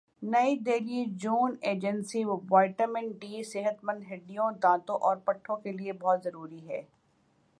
[0.23, 6.23] نئی دہلی جون agency vitamin D صحت مند ہڈیوں دانتوں اور پٹھوں کے لئے بہت
[6.23, 6.81] ضروری ہے